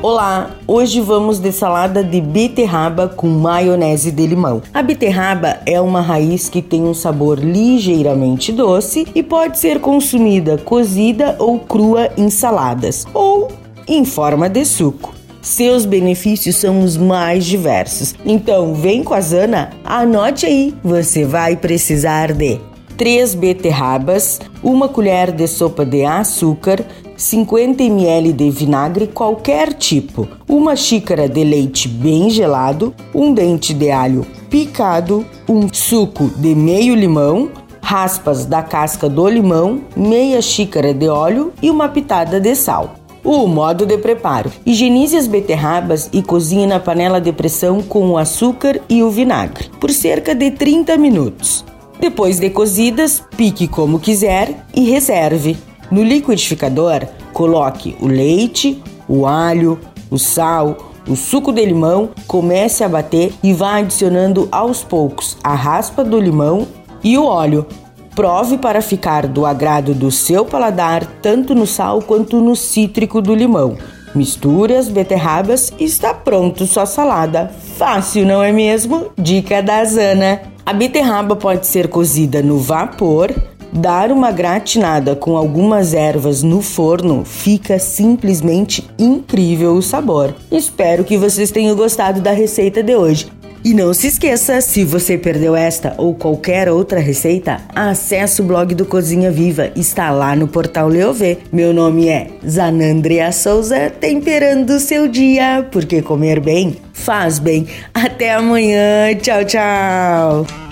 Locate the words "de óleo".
40.92-41.52